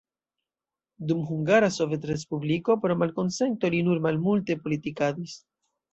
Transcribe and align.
Dum 1.11 1.19
Hungara 1.33 1.69
Sovetrespubliko 1.75 2.77
pro 2.87 2.95
malkonsento 3.03 3.71
li 3.77 3.83
nur 3.91 4.03
malmulte 4.07 4.57
politikadis. 4.65 5.37